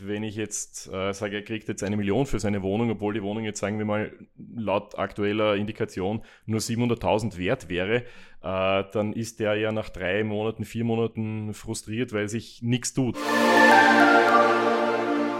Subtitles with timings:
[0.00, 3.22] wenn ich jetzt äh, sage, er kriegt jetzt eine Million für seine Wohnung, obwohl die
[3.22, 4.12] Wohnung jetzt, sagen wir mal,
[4.54, 8.04] laut aktueller Indikation nur 700.000 wert wäre,
[8.42, 13.16] äh, dann ist der ja nach drei Monaten, vier Monaten frustriert, weil sich nichts tut.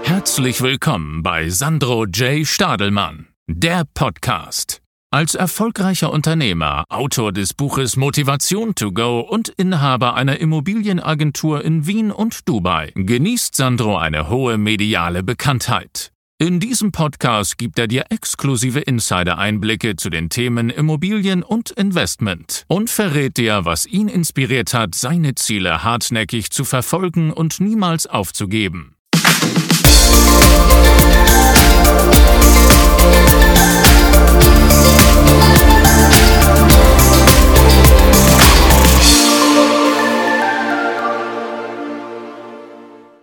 [0.02, 2.46] Herzlich willkommen bei Sandro J.
[2.46, 4.81] Stadelmann, der Podcast.
[5.14, 12.10] Als erfolgreicher Unternehmer, Autor des Buches Motivation to Go und Inhaber einer Immobilienagentur in Wien
[12.10, 16.12] und Dubai genießt Sandro eine hohe mediale Bekanntheit.
[16.38, 22.88] In diesem Podcast gibt er dir exklusive Insider-Einblicke zu den Themen Immobilien und Investment und
[22.88, 28.96] verrät dir, was ihn inspiriert hat, seine Ziele hartnäckig zu verfolgen und niemals aufzugeben.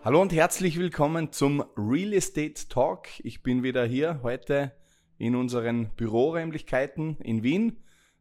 [0.09, 3.09] Hallo und herzlich willkommen zum Real Estate Talk.
[3.19, 4.71] Ich bin wieder hier heute
[5.19, 7.77] in unseren Büroräumlichkeiten in Wien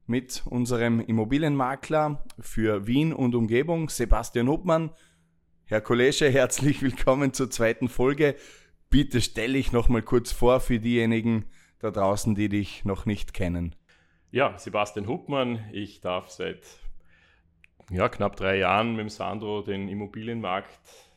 [0.07, 4.91] mit unserem Immobilienmakler für Wien und Umgebung, Sebastian Hubmann.
[5.65, 8.37] Herr Kollege, herzlich willkommen zur zweiten Folge.
[8.91, 11.47] Bitte stelle ich noch mal kurz vor für diejenigen
[11.79, 13.75] da draußen, die dich noch nicht kennen.
[14.31, 15.65] Ja, Sebastian Hubmann.
[15.73, 16.67] Ich darf seit
[17.89, 21.08] ja, knapp drei Jahren mit dem Sandro den Immobilienmarkt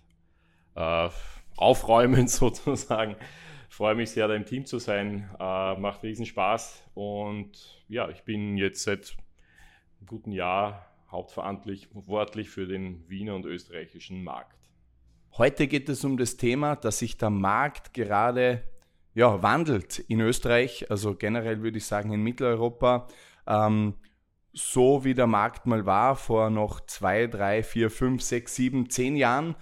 [0.76, 1.10] äh,
[1.56, 3.16] aufräumen sozusagen.
[3.70, 5.30] Freue mich sehr, da im Team zu sein.
[5.40, 6.84] Äh, macht riesen Spaß.
[6.94, 9.16] Und ja, ich bin jetzt seit
[10.00, 14.58] einem guten Jahr hauptverantwortlich für den Wiener und österreichischen Markt.
[15.38, 18.64] Heute geht es um das Thema, dass sich der Markt gerade
[19.14, 23.08] ja, wandelt in Österreich, also generell würde ich sagen in Mitteleuropa.
[23.48, 23.96] Ähm,
[24.54, 29.16] so wie der Markt mal war vor noch zwei, drei, vier, fünf, sechs, sieben, zehn
[29.16, 29.56] Jahren,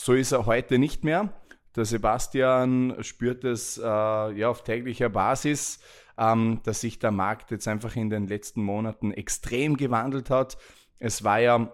[0.00, 1.34] so ist er heute nicht mehr.
[1.76, 5.78] Der Sebastian spürt es äh, ja, auf täglicher Basis,
[6.16, 10.56] ähm, dass sich der Markt jetzt einfach in den letzten Monaten extrem gewandelt hat.
[10.98, 11.72] Es war ja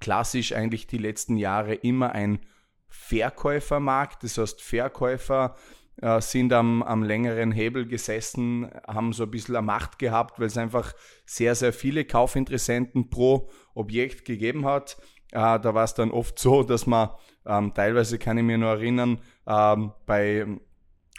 [0.00, 2.40] klassisch eigentlich die letzten Jahre immer ein
[2.88, 4.24] Verkäufermarkt.
[4.24, 5.54] Das heißt, Verkäufer
[5.96, 10.58] äh, sind am, am längeren Hebel gesessen, haben so ein bisschen Macht gehabt, weil es
[10.58, 10.94] einfach
[11.26, 14.96] sehr, sehr viele Kaufinteressenten pro Objekt gegeben hat.
[15.30, 17.10] Äh, da war es dann oft so, dass man
[17.46, 20.46] ähm, teilweise kann ich mir nur erinnern, ähm, bei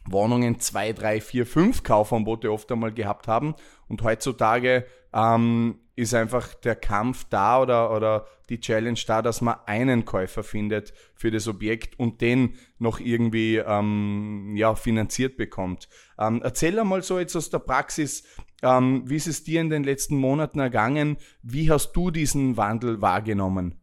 [0.05, 3.55] Wohnungen zwei, drei, vier, fünf Kaufangebote oft einmal gehabt haben.
[3.87, 9.55] Und heutzutage ähm, ist einfach der Kampf da oder, oder die Challenge da, dass man
[9.65, 15.87] einen Käufer findet für das Objekt und den noch irgendwie ähm, ja, finanziert bekommt.
[16.19, 18.23] Ähm, erzähl einmal so jetzt aus der Praxis,
[18.63, 21.17] ähm, wie ist es dir in den letzten Monaten ergangen?
[21.43, 23.82] Wie hast du diesen Wandel wahrgenommen?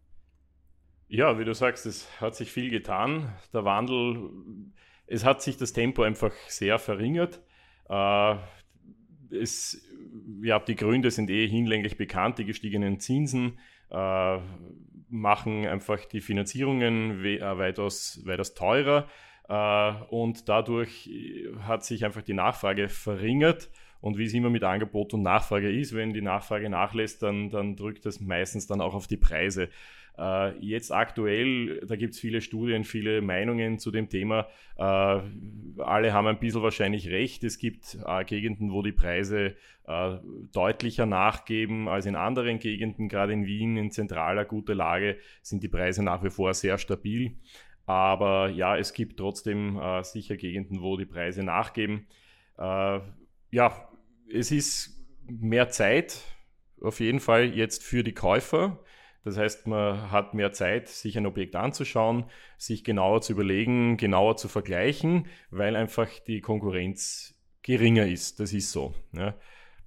[1.12, 3.32] Ja, wie du sagst, es hat sich viel getan.
[3.52, 4.30] Der Wandel,
[5.08, 7.40] es hat sich das Tempo einfach sehr verringert.
[7.88, 8.36] Äh,
[9.32, 9.84] es,
[10.40, 12.38] ja, die Gründe sind eh hinlänglich bekannt.
[12.38, 13.58] Die gestiegenen Zinsen
[13.90, 14.38] äh,
[15.08, 19.08] machen einfach die Finanzierungen we äh, weitaus, weitaus teurer
[19.48, 21.10] äh, und dadurch
[21.66, 23.68] hat sich einfach die Nachfrage verringert.
[24.00, 27.74] Und wie es immer mit Angebot und Nachfrage ist, wenn die Nachfrage nachlässt, dann, dann
[27.74, 29.68] drückt das meistens dann auch auf die Preise.
[30.20, 34.48] Äh, jetzt aktuell, da gibt es viele Studien, viele Meinungen zu dem Thema.
[34.76, 37.42] Äh, alle haben ein bisschen wahrscheinlich recht.
[37.42, 39.56] Es gibt äh, Gegenden, wo die Preise
[40.52, 43.08] deutlicher nachgeben als in anderen Gegenden.
[43.08, 47.32] Gerade in Wien, in zentraler, guter Lage, sind die Preise nach wie vor sehr stabil.
[47.86, 52.06] Aber ja, es gibt trotzdem sicher Gegenden, wo die Preise nachgeben.
[52.56, 53.88] Ja,
[54.32, 56.22] es ist mehr Zeit
[56.80, 58.78] auf jeden Fall jetzt für die Käufer.
[59.24, 62.24] Das heißt, man hat mehr Zeit, sich ein Objekt anzuschauen,
[62.56, 68.40] sich genauer zu überlegen, genauer zu vergleichen, weil einfach die Konkurrenz geringer ist.
[68.40, 68.94] Das ist so.
[69.12, 69.34] Ja.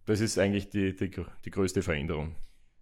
[0.05, 1.09] Das ist eigentlich die, die,
[1.45, 2.35] die größte Veränderung.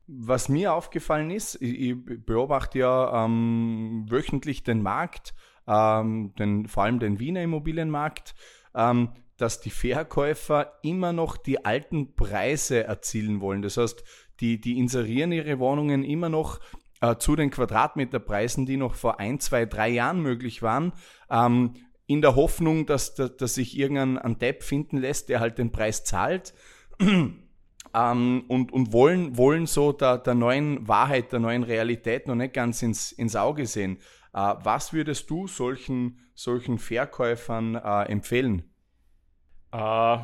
[0.08, 1.96] Was mir aufgefallen ist, ich
[2.26, 5.34] beobachte ja ähm, wöchentlich den Markt,
[5.68, 8.36] ähm, den, vor allem den Wiener Immobilienmarkt,
[8.76, 13.62] ähm, dass die Verkäufer immer noch die alten Preise erzielen wollen.
[13.62, 14.04] Das heißt,
[14.42, 16.60] die, die inserieren ihre Wohnungen immer noch
[17.00, 20.94] äh, zu den Quadratmeterpreisen, die noch vor ein, zwei, drei Jahren möglich waren.
[21.30, 21.76] Ähm,
[22.08, 25.72] in der Hoffnung, dass, dass, dass sich irgendein ein Depp finden lässt, der halt den
[25.72, 26.54] Preis zahlt.
[27.00, 32.54] ähm, und, und wollen, wollen so der, der neuen Wahrheit, der neuen Realität noch nicht
[32.54, 33.98] ganz ins, ins Auge sehen.
[34.34, 38.64] Äh, was würdest du solchen, solchen Verkäufern äh, empfehlen?
[39.72, 40.18] Äh,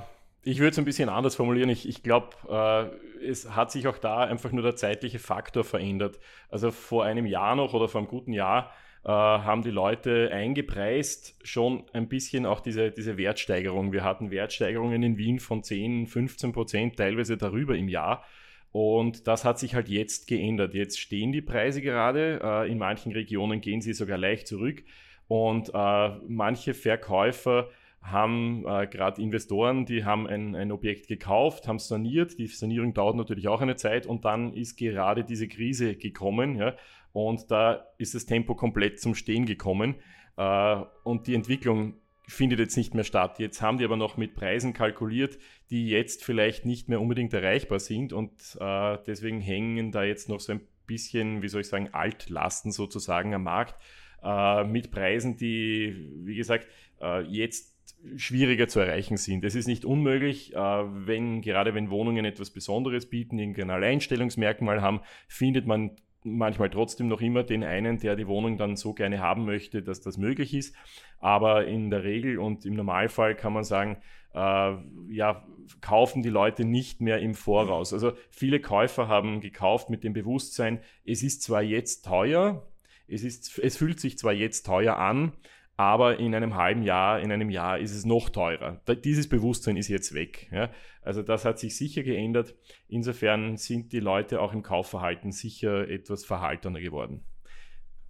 [0.48, 1.70] ich würde es ein bisschen anders formulieren.
[1.70, 6.20] Ich, ich glaube, äh, es hat sich auch da einfach nur der zeitliche Faktor verändert.
[6.50, 8.72] Also vor einem Jahr noch oder vor einem guten Jahr,
[9.04, 13.92] äh, haben die Leute eingepreist schon ein bisschen auch diese, diese Wertsteigerung.
[13.92, 18.24] Wir hatten Wertsteigerungen in Wien von 10, 15 Prozent, teilweise darüber im Jahr.
[18.72, 20.74] Und das hat sich halt jetzt geändert.
[20.74, 22.40] Jetzt stehen die Preise gerade.
[22.42, 24.84] Äh, in manchen Regionen gehen sie sogar leicht zurück.
[25.28, 27.70] Und äh, manche Verkäufer
[28.02, 32.38] haben äh, gerade Investoren, die haben ein, ein Objekt gekauft, haben saniert.
[32.38, 36.56] Die Sanierung dauert natürlich auch eine Zeit und dann ist gerade diese Krise gekommen.
[36.56, 36.76] Ja,
[37.12, 39.96] und da ist das Tempo komplett zum Stehen gekommen.
[40.38, 41.96] Äh, und die Entwicklung
[42.28, 43.40] findet jetzt nicht mehr statt.
[43.40, 45.38] Jetzt haben die aber noch mit Preisen kalkuliert,
[45.70, 50.42] die jetzt vielleicht nicht mehr unbedingt erreichbar sind und äh, deswegen hängen da jetzt noch
[50.42, 53.76] so ein bisschen, wie soll ich sagen, Altlasten sozusagen am Markt
[54.24, 56.68] äh, mit Preisen, die, wie gesagt,
[57.02, 57.76] äh, jetzt
[58.15, 59.44] schwieriger zu erreichen sind.
[59.44, 65.01] Es ist nicht unmöglich, äh, wenn gerade wenn Wohnungen etwas Besonderes bieten, irgendein Alleinstellungsmerkmal haben,
[65.27, 65.92] findet man
[66.24, 70.01] manchmal trotzdem noch immer den einen, der die Wohnung dann so gerne haben möchte, dass
[70.01, 70.75] das möglich ist.
[71.19, 73.98] Aber in der Regel und im Normalfall kann man sagen,
[74.33, 74.74] äh,
[75.10, 75.45] ja,
[75.81, 77.94] kaufen die Leute nicht mehr im Voraus.
[77.94, 82.68] Also viele Käufer haben gekauft mit dem Bewusstsein, es ist zwar jetzt teuer,
[83.07, 85.33] es, ist, es fühlt sich zwar jetzt teuer an,
[85.77, 88.81] aber in einem halben Jahr, in einem Jahr ist es noch teurer.
[89.03, 90.50] Dieses Bewusstsein ist jetzt weg.
[90.51, 90.71] Ja?
[91.03, 92.56] Also das hat sich sicher geändert.
[92.88, 97.24] Insofern sind die Leute auch im Kaufverhalten sicher etwas verhaltener geworden.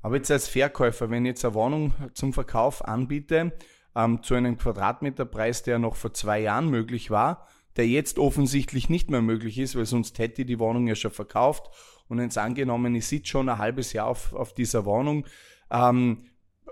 [0.01, 3.51] Aber jetzt als Verkäufer, wenn ich jetzt eine Wohnung zum Verkauf anbiete,
[3.95, 9.11] ähm, zu einem Quadratmeterpreis, der noch vor zwei Jahren möglich war, der jetzt offensichtlich nicht
[9.11, 11.69] mehr möglich ist, weil sonst hätte ich die Wohnung ja schon verkauft
[12.07, 15.25] und jetzt angenommen, ich sitze schon ein halbes Jahr auf, auf dieser Wohnung,
[15.69, 16.23] ähm,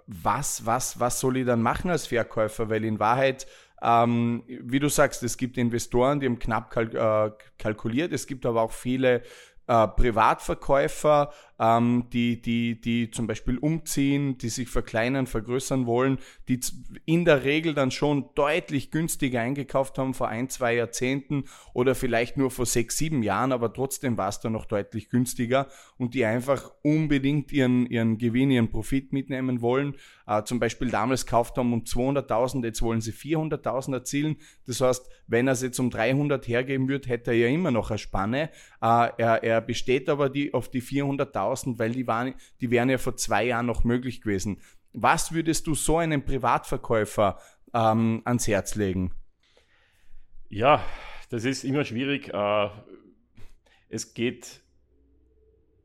[0.08, 2.70] was, was, was soll ich dann machen als Verkäufer?
[2.70, 3.48] Weil in Wahrheit,
[3.82, 8.46] ähm, wie du sagst, es gibt Investoren, die haben knapp kalk äh, kalkuliert, es gibt
[8.46, 9.24] aber auch viele
[9.68, 16.60] äh, Privatverkäufer, ähm, die, die, die zum Beispiel umziehen, die sich verkleinern, vergrößern wollen, die
[17.06, 22.38] in der Regel dann schon deutlich günstiger eingekauft haben vor ein, zwei Jahrzehnten oder vielleicht
[22.38, 25.68] nur vor sechs, sieben Jahren, aber trotzdem war es dann noch deutlich günstiger
[25.98, 29.96] und die einfach unbedingt ihren, ihren Gewinn, ihren Profit mitnehmen wollen.
[30.28, 34.38] Äh, zum Beispiel damals gekauft haben um 200.000, jetzt wollen sie 400.000 erzielen.
[34.66, 37.92] Das heißt, wenn er es jetzt um 300 hergeben würde, hätte er ja immer noch
[37.92, 38.50] eine Spanne.
[38.82, 42.90] Äh, er, er besteht aber die, auf die 400.000 1000, weil die, waren, die wären
[42.90, 44.62] ja vor zwei Jahren noch möglich gewesen.
[44.94, 47.40] Was würdest du so einem Privatverkäufer
[47.74, 49.12] ähm, ans Herz legen?
[50.50, 50.84] Ja,
[51.30, 52.34] das ist immer schwierig.
[52.34, 52.70] Äh,
[53.90, 54.62] es geht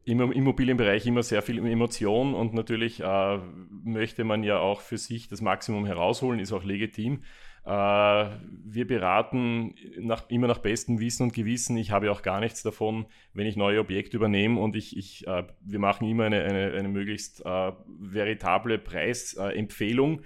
[0.05, 3.39] im Immobilienbereich immer sehr viel Emotion und natürlich äh,
[3.85, 7.23] möchte man ja auch für sich das Maximum herausholen, ist auch legitim.
[7.65, 11.77] Äh, wir beraten nach, immer nach bestem Wissen und Gewissen.
[11.77, 15.45] Ich habe auch gar nichts davon, wenn ich neue Objekte übernehme und ich, ich, äh,
[15.61, 20.23] wir machen immer eine, eine, eine möglichst äh, veritable Preisempfehlung.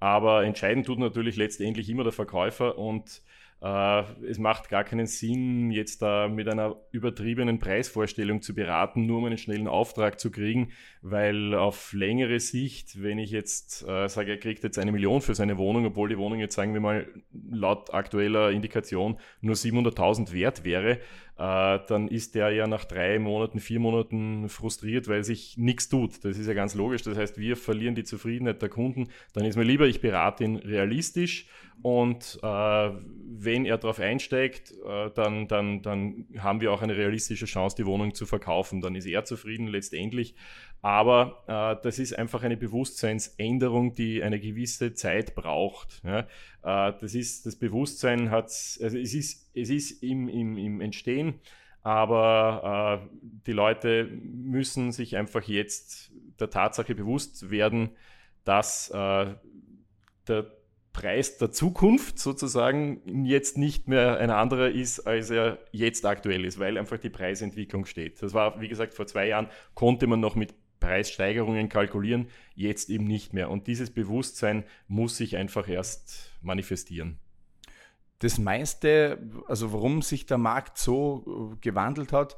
[0.00, 3.22] Aber entscheidend tut natürlich letztendlich immer der Verkäufer und
[3.60, 9.18] äh, es macht gar keinen Sinn, jetzt da mit einer übertriebenen Preisvorstellung zu beraten, nur
[9.18, 10.70] um einen schnellen Auftrag zu kriegen,
[11.02, 15.34] weil auf längere Sicht, wenn ich jetzt äh, sage, er kriegt jetzt eine Million für
[15.34, 17.08] seine Wohnung, obwohl die Wohnung jetzt, sagen wir mal,
[17.50, 20.98] laut aktueller Indikation nur 700.000 wert wäre,
[21.38, 26.24] äh, dann ist der ja nach drei Monaten, vier Monaten frustriert, weil sich nichts tut.
[26.24, 27.02] Das ist ja ganz logisch.
[27.02, 29.08] Das heißt, wir verlieren die Zufriedenheit der Kunden.
[29.34, 31.46] Dann ist mir lieber, ich berate ihn realistisch
[31.82, 32.90] und äh,
[33.40, 37.86] wenn er darauf einsteigt, äh, dann, dann, dann haben wir auch eine realistische Chance, die
[37.86, 38.80] Wohnung zu verkaufen.
[38.80, 40.34] Dann ist er zufrieden letztendlich.
[40.80, 46.00] Aber äh, das ist einfach eine Bewusstseinsänderung, die eine gewisse Zeit braucht.
[46.04, 46.20] Ja?
[46.62, 51.40] Äh, das ist, das Bewusstsein hat, also es ist, es ist im, im, im Entstehen,
[51.82, 57.90] aber äh, die Leute müssen sich einfach jetzt der Tatsache bewusst werden,
[58.44, 59.34] dass äh,
[60.28, 60.58] der
[60.92, 66.58] Preis der Zukunft sozusagen jetzt nicht mehr ein anderer ist, als er jetzt aktuell ist,
[66.58, 68.20] weil einfach die Preisentwicklung steht.
[68.20, 73.04] Das war, wie gesagt, vor zwei Jahren konnte man noch mit Preissteigerungen kalkulieren, jetzt eben
[73.04, 73.50] nicht mehr.
[73.50, 77.18] Und dieses Bewusstsein muss sich einfach erst manifestieren.
[78.20, 82.36] Das meiste, also warum sich der Markt so äh, gewandelt hat,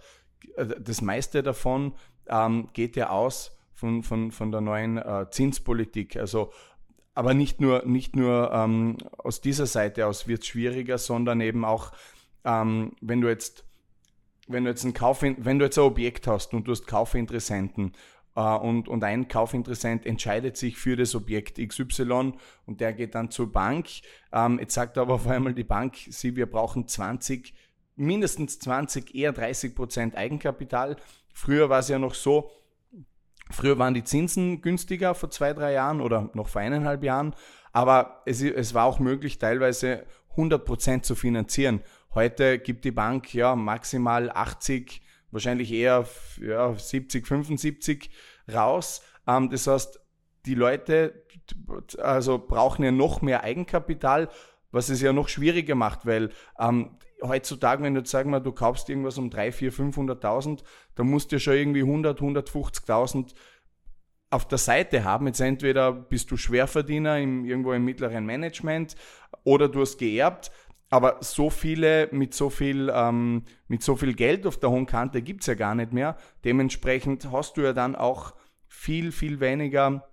[0.56, 1.94] äh, das meiste davon
[2.28, 6.16] ähm, geht ja aus von, von, von der neuen äh, Zinspolitik.
[6.16, 6.52] Also
[7.14, 11.64] aber nicht nur, nicht nur ähm, aus dieser Seite aus wird es schwieriger, sondern eben
[11.64, 11.92] auch,
[12.44, 13.64] ähm, wenn du jetzt
[14.48, 17.92] wenn du jetzt ein Kauf, wenn du jetzt ein Objekt hast und du hast Kaufinteressenten
[18.34, 22.32] und, und ein Kaufinteressent entscheidet sich für das Objekt XY
[22.66, 23.88] und der geht dann zur Bank.
[24.32, 27.52] Ähm, jetzt sagt aber auf einmal die Bank, sie, wir brauchen 20,
[27.96, 30.96] mindestens 20, eher 30 Prozent Eigenkapital.
[31.32, 32.50] Früher war es ja noch so,
[33.50, 37.34] Früher waren die Zinsen günstiger vor zwei, drei Jahren oder noch vor eineinhalb Jahren,
[37.72, 41.82] aber es, es war auch möglich, teilweise 100 Prozent zu finanzieren.
[42.14, 46.06] Heute gibt die Bank ja maximal 80, wahrscheinlich eher
[46.40, 48.10] ja, 70, 75
[48.52, 49.02] raus.
[49.26, 50.00] Ähm, das heißt,
[50.46, 51.24] die Leute
[51.98, 54.28] also brauchen ja noch mehr Eigenkapital,
[54.70, 58.52] was es ja noch schwieriger macht, weil ähm, heutzutage, wenn du jetzt sagen wir, du
[58.52, 60.62] kaufst irgendwas um 3, 4, 500.000,
[60.94, 63.34] dann musst du ja schon irgendwie 100, 150.000
[64.30, 65.26] auf der Seite haben.
[65.26, 68.94] Jetzt entweder bist du Schwerverdiener im, irgendwo im mittleren Management
[69.44, 70.52] oder du hast geerbt.
[70.90, 75.22] Aber so viele mit so viel, ähm, mit so viel Geld auf der hohen Kante
[75.22, 76.16] gibt's ja gar nicht mehr.
[76.44, 78.34] Dementsprechend hast du ja dann auch
[78.66, 80.10] viel, viel weniger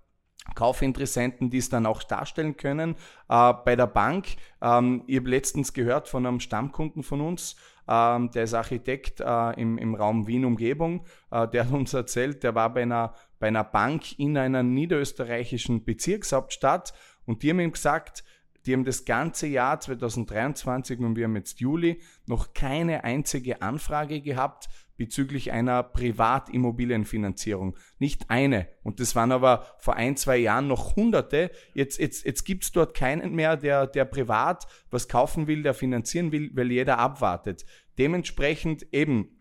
[0.54, 2.94] Kaufinteressenten, die es dann auch darstellen können.
[3.28, 7.56] Äh, bei der Bank, ähm, ich habe letztens gehört von einem Stammkunden von uns,
[7.88, 12.54] ähm, der ist Architekt äh, im, im Raum Wien-Umgebung, äh, der hat uns erzählt, der
[12.54, 16.92] war bei einer, bei einer Bank in einer niederösterreichischen Bezirkshauptstadt
[17.24, 18.24] und die haben ihm gesagt,
[18.68, 24.20] die haben das ganze Jahr 2023 und wir haben jetzt Juli noch keine einzige Anfrage
[24.20, 27.78] gehabt bezüglich einer Privatimmobilienfinanzierung.
[27.98, 28.68] Nicht eine.
[28.82, 31.50] Und das waren aber vor ein, zwei Jahren noch Hunderte.
[31.72, 36.30] Jetzt, jetzt, jetzt gibt's dort keinen mehr, der, der privat was kaufen will, der finanzieren
[36.30, 37.64] will, weil jeder abwartet.
[37.96, 39.38] Dementsprechend eben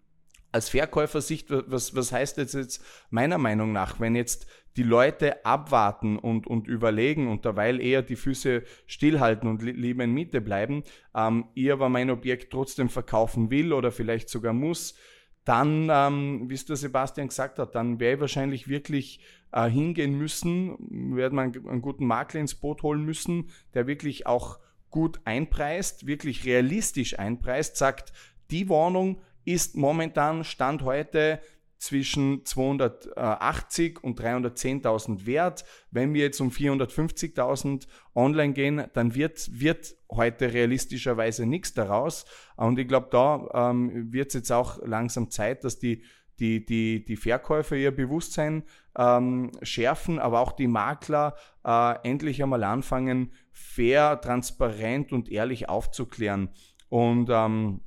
[0.53, 6.17] als Verkäufersicht, was, was heißt das jetzt meiner Meinung nach, wenn jetzt die Leute abwarten
[6.17, 10.83] und, und überlegen und derweil eher die Füße stillhalten und li lieber in Miete bleiben,
[11.15, 14.95] ähm, ihr aber mein Objekt trotzdem verkaufen will oder vielleicht sogar muss,
[15.43, 19.19] dann, ähm, wie es der Sebastian gesagt hat, dann wäre ich wahrscheinlich wirklich
[19.51, 24.59] äh, hingehen müssen, werde man einen guten Makler ins Boot holen müssen, der wirklich auch
[24.89, 28.13] gut einpreist, wirklich realistisch einpreist, sagt,
[28.51, 31.39] die Wohnung ist momentan Stand heute
[31.77, 35.65] zwischen 280 und 310.000 wert.
[35.91, 42.25] Wenn wir jetzt um 450.000 online gehen, dann wird, wird heute realistischerweise nichts daraus.
[42.55, 46.03] Und ich glaube, da ähm, wird es jetzt auch langsam Zeit, dass die,
[46.39, 48.63] die, die, die Verkäufer ihr Bewusstsein
[48.97, 56.49] ähm, schärfen, aber auch die Makler äh, endlich einmal anfangen, fair, transparent und ehrlich aufzuklären.
[56.89, 57.81] Und ähm,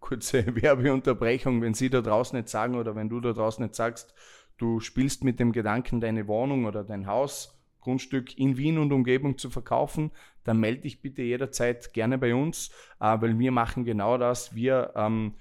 [0.00, 4.14] kurze Werbeunterbrechung, wenn Sie da draußen nicht sagen oder wenn du da draußen nicht sagst,
[4.56, 9.38] du spielst mit dem Gedanken, deine Wohnung oder dein Haus, Grundstück in Wien und Umgebung
[9.38, 10.10] zu verkaufen,
[10.44, 14.54] dann melde dich bitte jederzeit gerne bei uns, äh, weil wir machen genau das.
[14.54, 15.34] Wir ähm,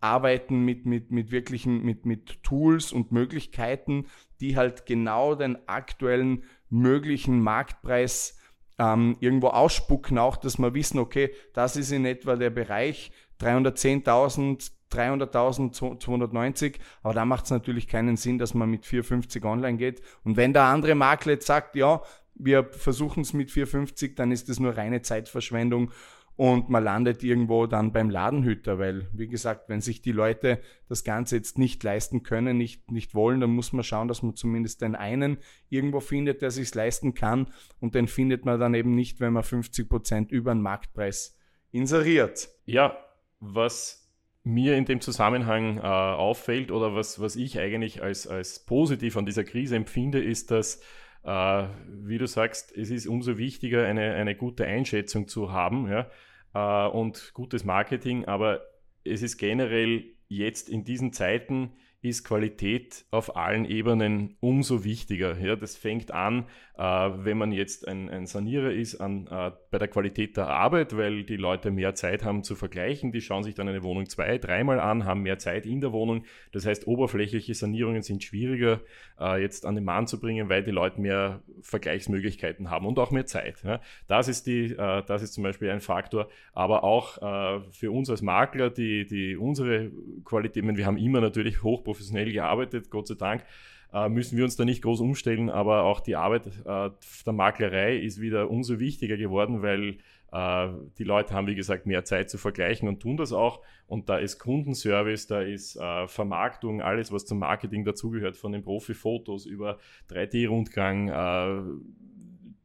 [0.00, 4.06] arbeiten mit, mit, mit wirklichen, mit, mit Tools und Möglichkeiten,
[4.40, 8.38] die halt genau den aktuellen möglichen Marktpreis
[8.78, 14.70] ähm, irgendwo ausspucken, auch dass wir wissen, okay, das ist in etwa der Bereich, 310.000,
[14.92, 20.02] 300.000, 290, aber da macht es natürlich keinen Sinn, dass man mit 450 online geht.
[20.24, 22.02] Und wenn der andere Makler jetzt sagt, ja,
[22.34, 25.92] wir versuchen es mit 450, dann ist das nur reine Zeitverschwendung
[26.36, 31.04] und man landet irgendwo dann beim Ladenhüter, weil, wie gesagt, wenn sich die Leute das
[31.04, 34.80] Ganze jetzt nicht leisten können, nicht, nicht wollen, dann muss man schauen, dass man zumindest
[34.80, 35.36] den einen
[35.68, 39.42] irgendwo findet, der sich leisten kann und den findet man dann eben nicht, wenn man
[39.42, 41.36] 50 Prozent über den Marktpreis
[41.72, 42.48] inseriert.
[42.64, 42.96] Ja,
[43.40, 44.00] was
[44.42, 49.26] mir in dem Zusammenhang äh, auffällt oder was, was ich eigentlich als, als positiv an
[49.26, 50.80] dieser Krise empfinde, ist, dass,
[51.24, 56.10] äh, wie du sagst, es ist umso wichtiger, eine, eine gute Einschätzung zu haben ja,
[56.54, 58.62] äh, und gutes Marketing, aber
[59.04, 65.38] es ist generell jetzt in diesen Zeiten ist Qualität auf allen Ebenen umso wichtiger.
[65.38, 66.46] Ja, das fängt an,
[66.78, 70.96] äh, wenn man jetzt ein, ein Sanierer ist, an, äh, bei der Qualität der Arbeit,
[70.96, 73.12] weil die Leute mehr Zeit haben zu vergleichen.
[73.12, 76.24] Die schauen sich dann eine Wohnung zwei, dreimal an, haben mehr Zeit in der Wohnung.
[76.52, 78.80] Das heißt, oberflächliche Sanierungen sind schwieriger
[79.20, 83.10] äh, jetzt an den Mann zu bringen, weil die Leute mehr Vergleichsmöglichkeiten haben und auch
[83.10, 83.62] mehr Zeit.
[83.62, 83.80] Ja.
[84.08, 86.28] Das, ist die, äh, das ist zum Beispiel ein Faktor.
[86.54, 89.90] Aber auch äh, für uns als Makler, die, die unsere
[90.24, 93.44] Qualität, wir haben immer natürlich hochprofessionell gearbeitet, Gott sei Dank
[93.92, 96.90] äh, müssen wir uns da nicht groß umstellen, aber auch die Arbeit äh,
[97.26, 99.98] der Maklerei ist wieder umso wichtiger geworden, weil
[100.32, 100.68] äh,
[100.98, 103.60] die Leute haben, wie gesagt, mehr Zeit zu vergleichen und tun das auch.
[103.86, 108.62] Und da ist Kundenservice, da ist äh, Vermarktung, alles, was zum Marketing dazugehört, von den
[108.62, 109.78] Profifotos über
[110.10, 111.62] 3D-Rundgang, äh,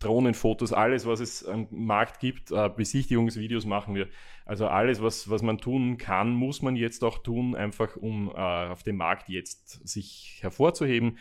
[0.06, 4.08] Drohnenfotos, alles, was es am Markt gibt, äh, Besichtigungsvideos machen wir.
[4.46, 8.34] Also alles, was, was man tun kann, muss man jetzt auch tun, einfach um äh,
[8.40, 11.18] auf dem Markt jetzt sich hervorzuheben.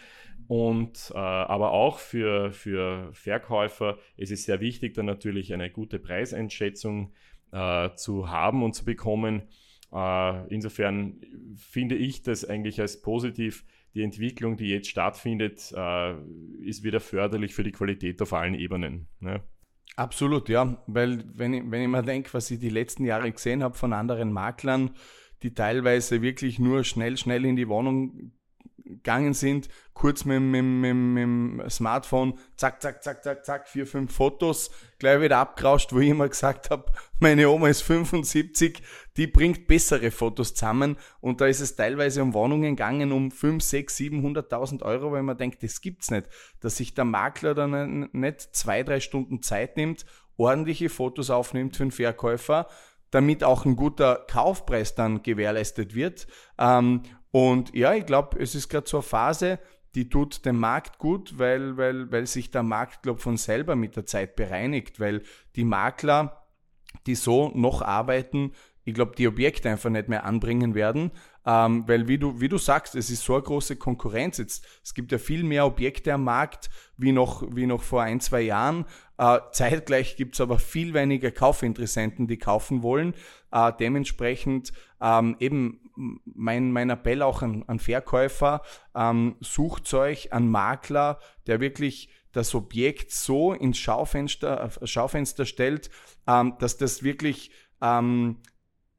[0.47, 5.99] Und äh, aber auch für, für Verkäufer ist es sehr wichtig, dann natürlich eine gute
[5.99, 7.12] Preiseinschätzung
[7.50, 9.45] äh, zu haben und zu bekommen.
[9.93, 11.21] Äh, insofern
[11.57, 13.64] finde ich das eigentlich als positiv,
[13.95, 16.15] die Entwicklung, die jetzt stattfindet, äh,
[16.63, 19.07] ist wieder förderlich für die Qualität auf allen Ebenen.
[19.21, 19.43] Ne?
[19.97, 20.83] Absolut, ja.
[20.87, 23.93] Weil wenn ich, wenn ich mir denke, was ich die letzten Jahre gesehen habe von
[23.93, 24.91] anderen Maklern,
[25.43, 28.33] die teilweise wirklich nur schnell, schnell in die Wohnung
[28.85, 33.87] gegangen sind, kurz mit, mit, mit, mit dem Smartphone, zack, zack, zack, zack, zack, vier,
[33.87, 38.83] fünf Fotos, gleich wieder abgerauscht, wo ich immer gesagt habe, meine Oma ist 75,
[39.17, 43.62] die bringt bessere Fotos zusammen und da ist es teilweise um Wohnungen gegangen um 5,
[43.62, 46.29] 6, 700.000 Euro, weil man denkt, das gibt's nicht,
[46.61, 50.05] dass sich der Makler dann nicht zwei, drei Stunden Zeit nimmt,
[50.37, 52.69] ordentliche Fotos aufnimmt für den Verkäufer,
[53.11, 56.26] damit auch ein guter Kaufpreis dann gewährleistet wird.
[56.59, 57.03] Ähm,
[57.35, 59.59] und ja, ich glaube, es ist gerade so eine Phase,
[59.97, 63.97] die tut dem Markt gut, weil, weil, weil sich der Markt, glaube von selber mit
[63.97, 65.21] der Zeit bereinigt, weil
[65.57, 66.47] die Makler,
[67.09, 68.53] die so noch arbeiten,
[68.85, 71.11] ich glaube, die Objekte einfach nicht mehr anbringen werden,
[71.47, 74.67] ähm, weil wie du, wie du sagst, es ist so eine große Konkurrenz jetzt.
[74.83, 78.43] Es gibt ja viel mehr Objekte am Markt wie noch, wie noch vor ein, zwei
[78.43, 78.87] Jahren.
[79.19, 83.14] Äh, zeitgleich gibt es aber viel weniger Kaufinteressenten, die kaufen wollen.
[83.53, 85.81] Äh, dementsprechend ähm, eben
[86.25, 88.62] mein, mein Appell auch an, an Verkäufer,
[88.95, 95.91] ähm, sucht euch einen Makler, der wirklich das Objekt so ins Schaufenster, Schaufenster stellt,
[96.26, 97.50] ähm, dass das wirklich
[97.81, 98.38] ähm,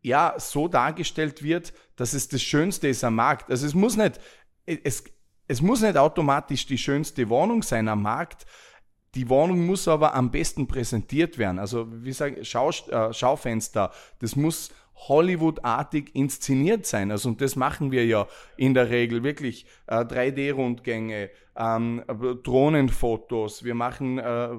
[0.05, 3.49] ja, so dargestellt wird, dass es das Schönste ist am Markt.
[3.49, 4.19] Also es muss nicht,
[4.65, 5.03] es,
[5.47, 8.45] es muss nicht automatisch die schönste Wohnung sein am Markt.
[9.15, 11.57] Die Wohnung muss aber am besten präsentiert werden.
[11.57, 17.11] Also wie sage Schau, äh, Schaufenster, das muss Hollywood-artig inszeniert sein.
[17.11, 19.65] Also, und das machen wir ja in der Regel wirklich.
[19.87, 22.03] Äh, 3D-Rundgänge, ähm,
[22.43, 24.49] Drohnenfotos, wir machen äh,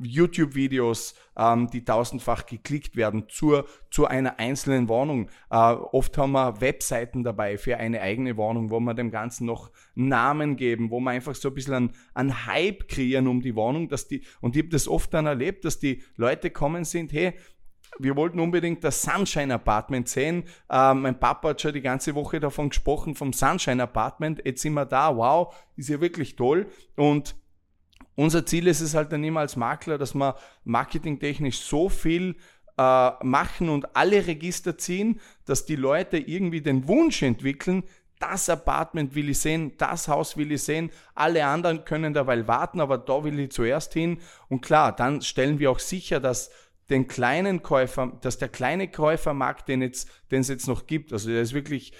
[0.00, 5.28] YouTube-Videos, ähm, die tausendfach geklickt werden zur, zu einer einzelnen Wohnung.
[5.50, 9.70] Äh, oft haben wir Webseiten dabei für eine eigene Wohnung, wo wir dem Ganzen noch
[9.94, 14.08] Namen geben, wo wir einfach so ein bisschen einen, Hype kreieren um die Wohnung, dass
[14.08, 17.34] die, und ich habe das oft dann erlebt, dass die Leute kommen sind, hey,
[17.98, 20.44] wir wollten unbedingt das Sunshine Apartment sehen.
[20.70, 24.42] Äh, mein Papa hat schon die ganze Woche davon gesprochen, vom Sunshine Apartment.
[24.44, 25.16] Jetzt sind wir da.
[25.16, 26.66] Wow, ist ja wirklich toll.
[26.96, 27.34] Und
[28.14, 32.36] unser Ziel ist es halt dann immer als Makler, dass wir marketingtechnisch so viel
[32.76, 37.84] äh, machen und alle Register ziehen, dass die Leute irgendwie den Wunsch entwickeln,
[38.18, 42.80] das Apartment will ich sehen, das Haus will ich sehen, alle anderen können dabei warten,
[42.80, 44.18] aber da will ich zuerst hin.
[44.48, 46.50] Und klar, dann stellen wir auch sicher, dass
[46.90, 51.28] den kleinen Käufer, dass der kleine Käufermarkt, den, jetzt, den es jetzt noch gibt, also
[51.30, 51.92] der ist wirklich,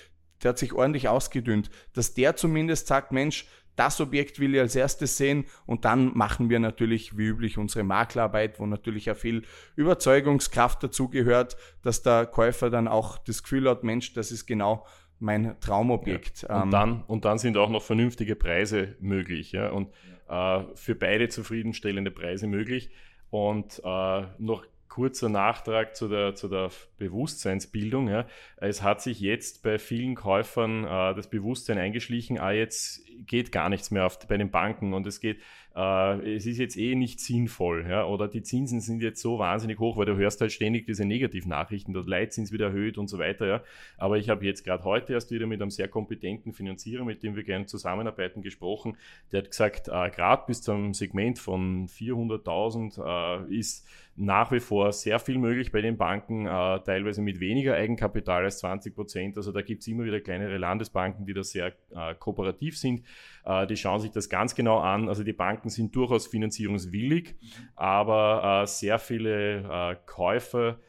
[0.42, 3.46] der hat sich ordentlich ausgedünnt, dass der zumindest sagt, Mensch,
[3.76, 7.84] das Objekt will ich als erstes sehen und dann machen wir natürlich wie üblich unsere
[7.84, 9.42] Maklerarbeit, wo natürlich auch viel
[9.76, 14.84] Überzeugungskraft dazugehört, dass der Käufer dann auch das Gefühl hat, Mensch, das ist genau
[15.20, 16.42] mein Traumobjekt.
[16.42, 16.56] Ja.
[16.56, 19.70] Und, ähm, dann, und dann sind auch noch vernünftige Preise möglich ja?
[19.70, 19.92] und
[20.28, 22.90] äh, für beide zufriedenstellende Preise möglich.
[23.30, 24.64] Und äh, noch
[24.98, 28.08] kurzer Nachtrag zu der, zu der Bewusstseinsbildung.
[28.08, 28.26] Ja.
[28.56, 33.68] Es hat sich jetzt bei vielen Käufern äh, das Bewusstsein eingeschlichen, ah, jetzt geht gar
[33.68, 35.38] nichts mehr auf, bei den Banken und es geht,
[35.76, 37.86] äh, es ist jetzt eh nicht sinnvoll.
[37.88, 38.06] Ja.
[38.06, 41.94] Oder die Zinsen sind jetzt so wahnsinnig hoch, weil du hörst halt ständig diese Negativnachrichten,
[41.94, 43.46] der Leitzins wieder erhöht und so weiter.
[43.46, 43.62] Ja.
[43.98, 47.36] Aber ich habe jetzt gerade heute erst wieder mit einem sehr kompetenten Finanzierer, mit dem
[47.36, 48.96] wir gerne zusammenarbeiten, gesprochen.
[49.30, 53.86] Der hat gesagt, äh, gerade bis zum Segment von 400.000 äh, ist
[54.20, 58.58] nach wie vor sehr viel möglich bei den Banken, äh, teilweise mit weniger Eigenkapital als
[58.58, 59.36] 20 Prozent.
[59.36, 63.04] Also da gibt es immer wieder kleinere Landesbanken, die da sehr äh, kooperativ sind.
[63.44, 65.08] Äh, die schauen sich das ganz genau an.
[65.08, 67.36] Also die Banken sind durchaus finanzierungswillig,
[67.76, 70.80] aber äh, sehr viele äh, Käufer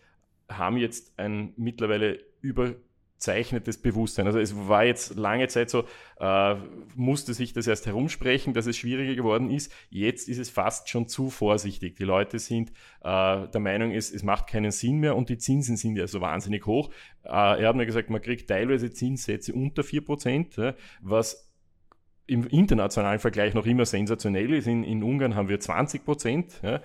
[0.50, 2.74] haben jetzt ein mittlerweile über
[3.20, 4.26] zeichnetes Bewusstsein.
[4.26, 5.84] Also es war jetzt lange Zeit so,
[6.20, 6.56] äh,
[6.96, 9.72] musste sich das erst herumsprechen, dass es schwieriger geworden ist.
[9.90, 11.96] Jetzt ist es fast schon zu vorsichtig.
[11.98, 15.76] Die Leute sind äh, der Meinung, es, es macht keinen Sinn mehr und die Zinsen
[15.78, 16.90] sind ja so wahnsinnig hoch.
[17.24, 21.50] Äh, er hat mir gesagt, man kriegt teilweise Zinssätze unter 4%, ja, was
[22.26, 24.68] im internationalen Vergleich noch immer sensationell ist.
[24.68, 26.02] In, in Ungarn haben wir 20
[26.62, 26.82] Ja,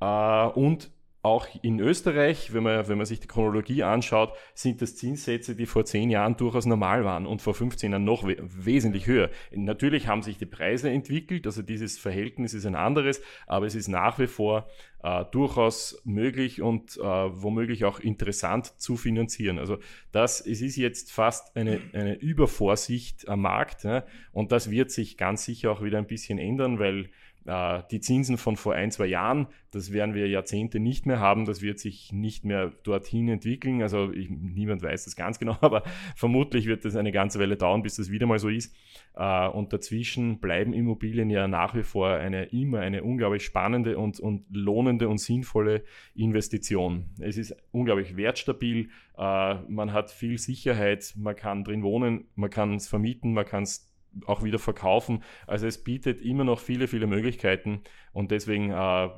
[0.00, 0.90] äh, und
[1.28, 5.66] auch in Österreich, wenn man, wenn man sich die Chronologie anschaut, sind das Zinssätze, die
[5.66, 9.30] vor zehn Jahren durchaus normal waren und vor 15 Jahren noch we wesentlich höher.
[9.52, 13.88] Natürlich haben sich die Preise entwickelt, also dieses Verhältnis ist ein anderes, aber es ist
[13.88, 14.68] nach wie vor
[15.02, 19.58] äh, durchaus möglich und äh, womöglich auch interessant zu finanzieren.
[19.58, 19.78] Also
[20.12, 25.16] das, es ist jetzt fast eine, eine Übervorsicht am Markt ja, und das wird sich
[25.16, 27.10] ganz sicher auch wieder ein bisschen ändern, weil
[27.48, 31.62] die Zinsen von vor ein, zwei Jahren, das werden wir Jahrzehnte nicht mehr haben, das
[31.62, 33.82] wird sich nicht mehr dorthin entwickeln.
[33.82, 35.82] Also ich, niemand weiß das ganz genau, aber
[36.14, 38.74] vermutlich wird das eine ganze Weile dauern, bis das wieder mal so ist.
[39.14, 44.20] Äh, und dazwischen bleiben Immobilien ja nach wie vor eine immer eine unglaublich spannende und,
[44.20, 45.84] und lohnende und sinnvolle
[46.14, 47.10] Investition.
[47.18, 52.74] Es ist unglaublich wertstabil, äh, man hat viel Sicherheit, man kann drin wohnen, man kann
[52.74, 53.87] es vermieten, man kann es
[54.26, 55.22] auch wieder verkaufen.
[55.46, 59.08] Also es bietet immer noch viele, viele Möglichkeiten und deswegen äh,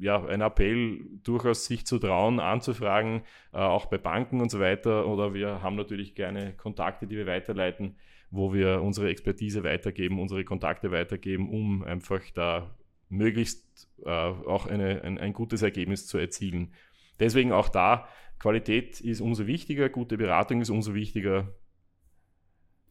[0.00, 5.06] ja ein Appell, durchaus sich zu trauen, anzufragen, äh, auch bei Banken und so weiter.
[5.06, 7.96] Oder wir haben natürlich gerne Kontakte, die wir weiterleiten,
[8.30, 12.74] wo wir unsere Expertise weitergeben, unsere Kontakte weitergeben, um einfach da
[13.08, 16.72] möglichst äh, auch eine, ein, ein gutes Ergebnis zu erzielen.
[17.20, 21.48] Deswegen auch da, Qualität ist umso wichtiger, gute Beratung ist umso wichtiger,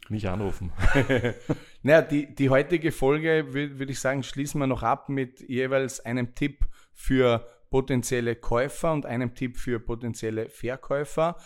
[0.10, 0.72] mich anrufen.
[1.84, 6.00] naja, die, die heutige Folge, würde würd ich sagen, schließen wir noch ab mit jeweils
[6.00, 11.38] einem Tipp für potenzielle Käufer und einem Tipp für potenzielle Verkäufer.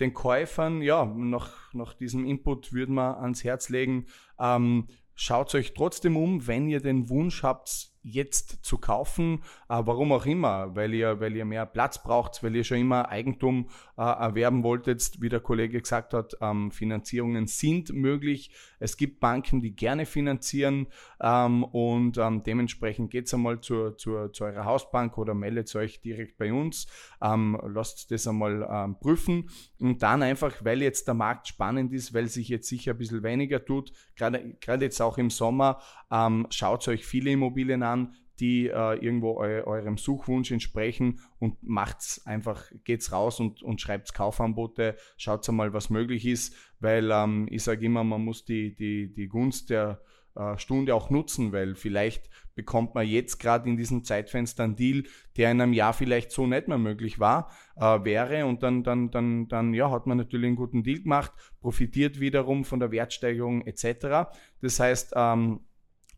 [0.00, 4.06] Den Käufern, ja, nach, nach diesem Input würden wir ans Herz legen,
[4.38, 10.12] ähm, schaut euch trotzdem um, wenn ihr den Wunsch habt, jetzt zu kaufen, äh, warum
[10.12, 14.02] auch immer, weil ihr, weil ihr mehr Platz braucht, weil ihr schon immer Eigentum äh,
[14.02, 18.52] erwerben wolltet, wie der Kollege gesagt hat, ähm, Finanzierungen sind möglich.
[18.78, 20.86] Es gibt Banken, die gerne finanzieren
[21.20, 26.38] ähm, und ähm, dementsprechend geht's einmal zur, zur, zu eurer Hausbank oder meldet euch direkt
[26.38, 26.86] bei uns,
[27.20, 29.50] lasst das einmal prüfen.
[29.80, 33.22] Und dann einfach, weil jetzt der Markt spannend ist, weil sich jetzt sicher ein bisschen
[33.22, 38.94] weniger tut, gerade jetzt auch im Sommer, ähm, schaut euch viele Immobilien an, die äh,
[38.96, 45.48] irgendwo eu eurem Suchwunsch entsprechen und macht's einfach, geht's raus und, und schreibt Kaufangebote, schaut
[45.48, 49.70] mal, was möglich ist, weil ähm, ich sage immer, man muss die, die, die Gunst
[49.70, 50.02] der
[50.34, 55.04] äh, Stunde auch nutzen, weil vielleicht bekommt man jetzt gerade in diesem Zeitfenster einen Deal,
[55.36, 59.10] der in einem Jahr vielleicht so nicht mehr möglich war, äh, wäre und dann, dann,
[59.10, 63.62] dann, dann ja, hat man natürlich einen guten Deal gemacht, profitiert wiederum von der Wertsteigerung
[63.66, 64.30] etc.
[64.60, 65.60] Das heißt, ähm,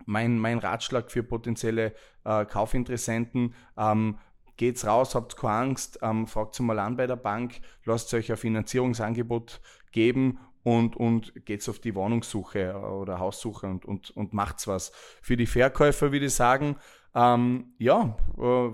[0.09, 1.95] mein, mein Ratschlag für potenzielle
[2.25, 4.19] äh, Kaufinteressenten, ähm,
[4.57, 8.39] geht's raus, habt keine Angst, ähm, fragt mal an bei der Bank, lasst euch ein
[8.39, 9.61] Finanzierungsangebot
[9.93, 14.93] geben und, und geht's auf die Wohnungssuche oder Haussuche und, und, und macht's was.
[15.21, 16.77] Für die Verkäufer würde ich sagen,
[17.15, 18.71] ähm, ja, äh,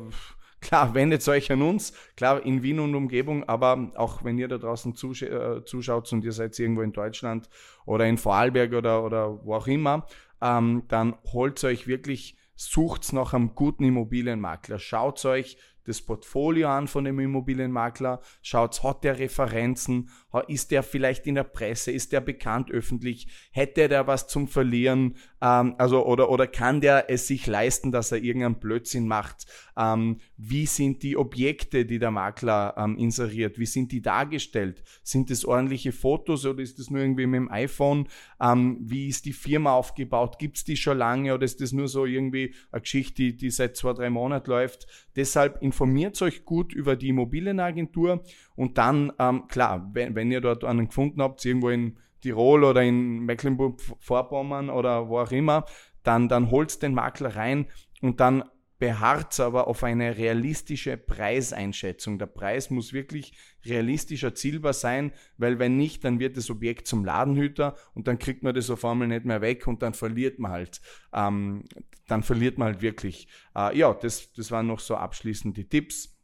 [0.64, 4.58] klar, wendet euch an uns, klar in Wien und Umgebung, aber auch wenn ihr da
[4.58, 7.48] draußen zusch äh, zuschaut und ihr seid irgendwo in Deutschland
[7.86, 10.06] oder in Vorarlberg oder, oder wo auch immer,
[10.40, 14.78] ähm, dann holt euch wirklich, sucht nach einem guten Immobilienmakler.
[14.78, 20.10] Schaut euch das Portfolio an von dem Immobilienmakler, schaut, hat der Referenzen,
[20.48, 25.16] ist der vielleicht in der Presse, ist der bekannt öffentlich, hätte der was zum Verlieren,
[25.40, 29.46] ähm, also oder, oder kann der es sich leisten, dass er irgendeinen Blödsinn macht?
[29.76, 34.82] Ähm, wie sind die Objekte, die der Makler ähm, inseriert, wie sind die dargestellt?
[35.02, 38.08] Sind es ordentliche Fotos oder ist das nur irgendwie mit dem iPhone?
[38.40, 40.38] Ähm, wie ist die Firma aufgebaut?
[40.38, 43.50] Gibt es die schon lange oder ist das nur so irgendwie eine Geschichte, die, die
[43.50, 44.86] seit zwei, drei Monaten läuft?
[45.16, 48.22] Deshalb informiert euch gut über die Immobilienagentur
[48.54, 52.82] und dann, ähm, klar, wenn, wenn ihr dort einen gefunden habt, irgendwo in Tirol oder
[52.82, 55.64] in Mecklenburg-Vorpommern oder wo auch immer,
[56.04, 57.66] dann, dann holt den Makler rein
[58.02, 58.44] und dann
[58.84, 62.18] beharrt aber auf eine realistische Preiseinschätzung.
[62.18, 63.32] Der Preis muss wirklich
[63.64, 68.42] realistisch erzielbar sein, weil wenn nicht, dann wird das Objekt zum Ladenhüter und dann kriegt
[68.42, 70.82] man das auf einmal nicht mehr weg und dann verliert man halt,
[71.14, 71.64] ähm,
[72.08, 73.26] dann verliert man halt wirklich.
[73.56, 76.14] Äh, ja, das, das waren noch so abschließend die Tipps.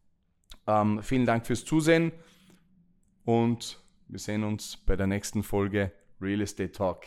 [0.66, 2.12] Ähm, vielen Dank fürs Zusehen
[3.24, 7.06] und wir sehen uns bei der nächsten Folge Real Estate Talk.